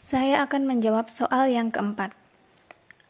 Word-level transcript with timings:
Saya 0.00 0.48
akan 0.48 0.64
menjawab 0.64 1.12
soal 1.12 1.52
yang 1.52 1.68
keempat. 1.68 2.16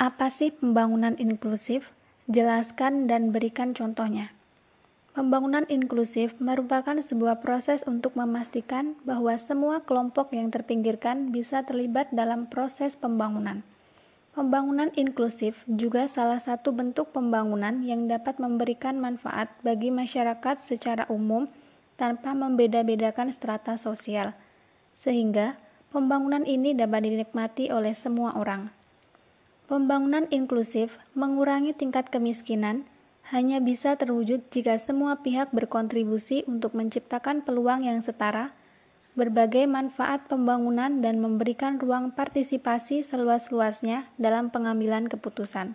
Apa 0.03 0.27
sih 0.27 0.51
pembangunan 0.51 1.15
inklusif? 1.23 1.95
Jelaskan 2.27 3.07
dan 3.07 3.31
berikan 3.31 3.79
contohnya. 3.79 4.35
Pembangunan 5.15 5.63
inklusif 5.71 6.35
merupakan 6.43 6.99
sebuah 6.99 7.47
proses 7.47 7.87
untuk 7.87 8.19
memastikan 8.19 8.99
bahwa 9.07 9.39
semua 9.39 9.87
kelompok 9.87 10.35
yang 10.35 10.51
terpinggirkan 10.51 11.31
bisa 11.31 11.63
terlibat 11.63 12.11
dalam 12.11 12.51
proses 12.51 12.99
pembangunan. 12.99 13.63
Pembangunan 14.35 14.91
inklusif 14.99 15.63
juga 15.71 16.11
salah 16.11 16.43
satu 16.43 16.75
bentuk 16.75 17.15
pembangunan 17.15 17.87
yang 17.87 18.11
dapat 18.11 18.43
memberikan 18.43 18.99
manfaat 18.99 19.47
bagi 19.63 19.95
masyarakat 19.95 20.59
secara 20.59 21.07
umum 21.07 21.47
tanpa 21.95 22.35
membeda-bedakan 22.35 23.31
strata 23.31 23.79
sosial, 23.79 24.35
sehingga 24.91 25.55
pembangunan 25.91 26.47
ini 26.47 26.75
dapat 26.75 27.07
dinikmati 27.07 27.75
oleh 27.75 27.95
semua 27.95 28.35
orang. 28.39 28.71
Pembangunan 29.67 30.27
inklusif 30.35 30.99
mengurangi 31.15 31.75
tingkat 31.75 32.11
kemiskinan 32.11 32.87
hanya 33.31 33.63
bisa 33.63 33.95
terwujud 33.95 34.43
jika 34.51 34.75
semua 34.79 35.23
pihak 35.23 35.55
berkontribusi 35.55 36.43
untuk 36.51 36.75
menciptakan 36.75 37.47
peluang 37.47 37.87
yang 37.87 38.03
setara 38.03 38.51
berbagai 39.15 39.67
manfaat 39.67 40.27
pembangunan 40.31 41.03
dan 41.03 41.19
memberikan 41.19 41.79
ruang 41.83 42.15
partisipasi 42.15 43.03
seluas-luasnya 43.03 44.11
dalam 44.19 44.51
pengambilan 44.55 45.11
keputusan. 45.11 45.75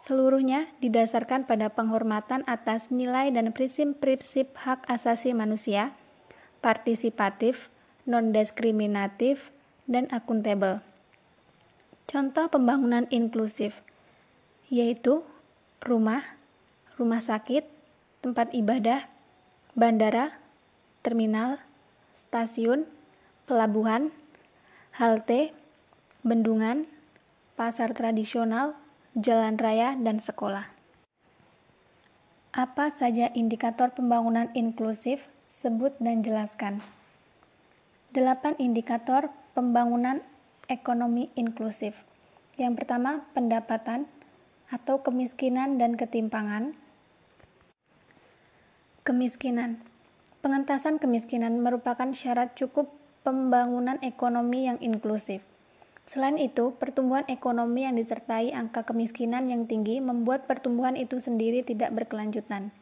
Seluruhnya 0.00 0.72
didasarkan 0.80 1.44
pada 1.44 1.70
penghormatan 1.70 2.42
atas 2.48 2.88
nilai 2.88 3.28
dan 3.30 3.52
prinsip-prinsip 3.52 4.56
hak 4.56 4.88
asasi 4.88 5.36
manusia, 5.36 5.92
partisipatif, 6.64 7.68
non-diskriminatif, 8.10 9.54
dan 9.90 10.06
akuntabel. 10.10 10.82
Contoh 12.06 12.46
pembangunan 12.50 13.06
inklusif 13.10 13.82
yaitu 14.70 15.26
rumah, 15.82 16.22
rumah 16.94 17.18
sakit, 17.18 17.66
tempat 18.22 18.54
ibadah, 18.54 19.10
bandara, 19.74 20.38
terminal, 21.02 21.58
stasiun, 22.14 22.86
pelabuhan, 23.50 24.14
halte, 24.94 25.50
bendungan, 26.22 26.86
pasar 27.58 27.98
tradisional, 27.98 28.78
jalan 29.18 29.58
raya, 29.58 29.98
dan 29.98 30.22
sekolah. 30.22 30.70
Apa 32.54 32.94
saja 32.94 33.34
indikator 33.34 33.90
pembangunan 33.90 34.54
inklusif? 34.54 35.26
Sebut 35.50 35.98
dan 35.98 36.22
jelaskan. 36.22 36.78
Delapan 38.10 38.58
indikator 38.58 39.30
pembangunan 39.54 40.18
ekonomi 40.66 41.30
inklusif. 41.38 41.94
Yang 42.58 42.82
pertama, 42.82 43.22
pendapatan 43.38 44.10
atau 44.66 45.02
kemiskinan 45.06 45.78
dan 45.78 45.94
ketimpangan. 45.94 46.74
Kemiskinan 49.06 49.82
Pengentasan 50.40 50.96
kemiskinan 50.96 51.60
merupakan 51.60 52.16
syarat 52.16 52.56
cukup 52.56 52.88
pembangunan 53.20 54.00
ekonomi 54.00 54.64
yang 54.64 54.80
inklusif. 54.80 55.44
Selain 56.08 56.40
itu, 56.40 56.72
pertumbuhan 56.80 57.28
ekonomi 57.28 57.84
yang 57.84 57.94
disertai 57.94 58.50
angka 58.50 58.88
kemiskinan 58.88 59.52
yang 59.52 59.68
tinggi 59.68 60.00
membuat 60.00 60.48
pertumbuhan 60.48 60.96
itu 60.96 61.20
sendiri 61.20 61.60
tidak 61.60 61.92
berkelanjutan. 61.92 62.72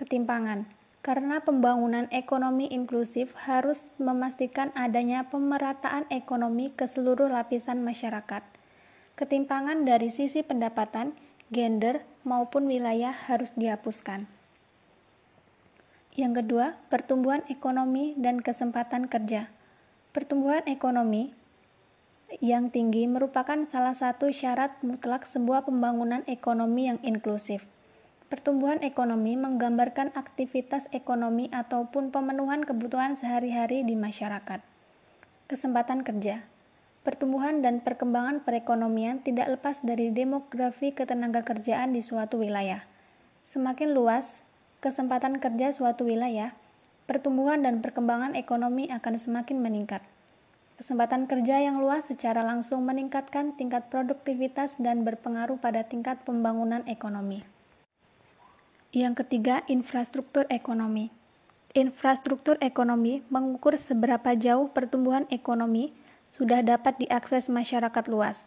Ketimpangan 0.00 0.66
karena 1.04 1.44
pembangunan 1.44 2.08
ekonomi 2.08 2.64
inklusif 2.72 3.36
harus 3.44 3.84
memastikan 4.00 4.72
adanya 4.72 5.28
pemerataan 5.28 6.08
ekonomi 6.08 6.72
ke 6.72 6.88
seluruh 6.88 7.28
lapisan 7.28 7.84
masyarakat. 7.84 8.40
Ketimpangan 9.12 9.84
dari 9.84 10.08
sisi 10.08 10.40
pendapatan, 10.40 11.12
gender, 11.52 12.08
maupun 12.24 12.64
wilayah 12.64 13.12
harus 13.12 13.52
dihapuskan. 13.52 14.24
Yang 16.16 16.32
kedua, 16.40 16.66
pertumbuhan 16.88 17.44
ekonomi 17.52 18.16
dan 18.16 18.40
kesempatan 18.40 19.04
kerja. 19.04 19.52
Pertumbuhan 20.16 20.64
ekonomi 20.64 21.36
yang 22.40 22.72
tinggi 22.72 23.04
merupakan 23.04 23.60
salah 23.68 23.92
satu 23.92 24.32
syarat 24.32 24.80
mutlak 24.80 25.28
sebuah 25.28 25.68
pembangunan 25.68 26.24
ekonomi 26.24 26.88
yang 26.88 26.96
inklusif. 27.04 27.68
Pertumbuhan 28.34 28.82
ekonomi 28.82 29.38
menggambarkan 29.38 30.10
aktivitas 30.18 30.90
ekonomi 30.90 31.46
ataupun 31.54 32.10
pemenuhan 32.10 32.66
kebutuhan 32.66 33.14
sehari-hari 33.14 33.86
di 33.86 33.94
masyarakat. 33.94 34.58
Kesempatan 35.46 36.02
kerja. 36.02 36.42
Pertumbuhan 37.06 37.62
dan 37.62 37.78
perkembangan 37.78 38.42
perekonomian 38.42 39.22
tidak 39.22 39.54
lepas 39.54 39.86
dari 39.86 40.10
demografi 40.10 40.90
ketenagakerjaan 40.90 41.94
di 41.94 42.02
suatu 42.02 42.42
wilayah. 42.42 42.82
Semakin 43.46 43.94
luas, 43.94 44.42
kesempatan 44.82 45.38
kerja 45.38 45.70
suatu 45.70 46.02
wilayah, 46.02 46.58
pertumbuhan 47.06 47.62
dan 47.62 47.86
perkembangan 47.86 48.34
ekonomi 48.34 48.90
akan 48.90 49.14
semakin 49.14 49.62
meningkat. 49.62 50.02
Kesempatan 50.82 51.30
kerja 51.30 51.62
yang 51.62 51.78
luas 51.78 52.10
secara 52.10 52.42
langsung 52.42 52.82
meningkatkan 52.82 53.54
tingkat 53.54 53.86
produktivitas 53.94 54.74
dan 54.82 55.06
berpengaruh 55.06 55.62
pada 55.62 55.86
tingkat 55.86 56.18
pembangunan 56.26 56.82
ekonomi. 56.90 57.53
Yang 58.94 59.26
ketiga, 59.26 59.66
infrastruktur 59.66 60.46
ekonomi. 60.46 61.10
Infrastruktur 61.74 62.54
ekonomi 62.62 63.26
mengukur 63.26 63.74
seberapa 63.74 64.38
jauh 64.38 64.70
pertumbuhan 64.70 65.26
ekonomi 65.34 65.90
sudah 66.30 66.62
dapat 66.62 67.02
diakses 67.02 67.50
masyarakat 67.50 68.06
luas. 68.06 68.46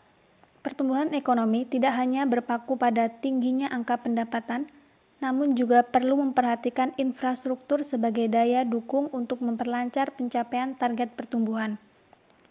Pertumbuhan 0.64 1.12
ekonomi 1.12 1.68
tidak 1.68 2.00
hanya 2.00 2.24
berpaku 2.24 2.80
pada 2.80 3.12
tingginya 3.12 3.68
angka 3.68 4.00
pendapatan, 4.00 4.72
namun 5.20 5.52
juga 5.52 5.84
perlu 5.84 6.16
memperhatikan 6.16 6.96
infrastruktur 6.96 7.84
sebagai 7.84 8.32
daya 8.32 8.64
dukung 8.64 9.12
untuk 9.12 9.44
memperlancar 9.44 10.16
pencapaian 10.16 10.80
target 10.80 11.12
pertumbuhan. 11.12 11.76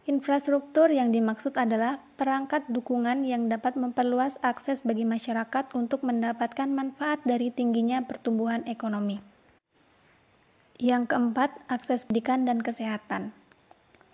Infrastruktur 0.07 0.87
yang 0.95 1.11
dimaksud 1.11 1.59
adalah 1.59 1.99
perangkat 2.15 2.63
dukungan 2.71 3.27
yang 3.27 3.51
dapat 3.51 3.75
memperluas 3.75 4.39
akses 4.39 4.87
bagi 4.87 5.03
masyarakat 5.03 5.75
untuk 5.75 6.07
mendapatkan 6.07 6.71
manfaat 6.71 7.19
dari 7.27 7.51
tingginya 7.51 8.07
pertumbuhan 8.07 8.63
ekonomi. 8.71 9.19
Yang 10.79 11.11
keempat, 11.11 11.59
akses 11.67 12.07
pendidikan 12.07 12.47
dan 12.47 12.63
kesehatan. 12.63 13.35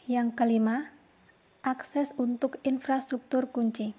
Yang 0.08 0.32
kelima, 0.32 0.97
akses 1.60 2.16
untuk 2.16 2.56
infrastruktur 2.64 3.53
kunci. 3.53 3.92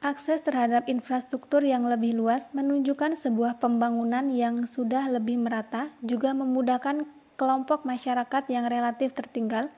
Akses 0.00 0.40
terhadap 0.40 0.88
infrastruktur 0.88 1.60
yang 1.60 1.84
lebih 1.84 2.16
luas 2.16 2.48
menunjukkan 2.56 3.20
sebuah 3.20 3.60
pembangunan 3.60 4.32
yang 4.32 4.64
sudah 4.64 5.12
lebih 5.12 5.36
merata, 5.44 5.92
juga 6.00 6.32
memudahkan 6.32 7.04
kelompok 7.36 7.84
masyarakat 7.84 8.48
yang 8.48 8.64
relatif 8.64 9.12
tertinggal 9.12 9.68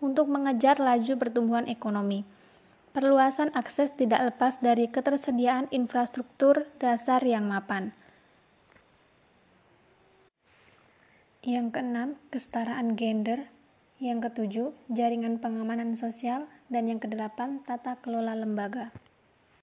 untuk 0.00 0.26
mengejar 0.26 0.80
laju 0.80 1.16
pertumbuhan 1.20 1.68
ekonomi. 1.68 2.24
Perluasan 2.90 3.54
akses 3.54 3.94
tidak 3.94 4.34
lepas 4.34 4.58
dari 4.58 4.90
ketersediaan 4.90 5.70
infrastruktur 5.70 6.66
dasar 6.82 7.22
yang 7.22 7.46
mapan. 7.46 7.94
Yang 11.40 11.72
keenam, 11.72 12.08
kesetaraan 12.34 12.98
gender. 12.98 13.48
Yang 13.96 14.18
ketujuh, 14.28 14.68
jaringan 14.92 15.38
pengamanan 15.38 15.96
sosial. 15.96 16.50
Dan 16.66 16.90
yang 16.90 17.00
kedelapan, 17.00 17.62
tata 17.64 17.96
kelola 18.02 18.36
lembaga. 18.36 18.92